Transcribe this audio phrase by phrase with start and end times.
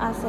[0.00, 0.28] hace